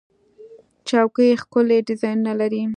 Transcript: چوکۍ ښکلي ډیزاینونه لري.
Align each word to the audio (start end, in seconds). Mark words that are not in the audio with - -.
چوکۍ 0.89 1.29
ښکلي 1.41 1.77
ډیزاینونه 1.87 2.33
لري. 2.39 2.61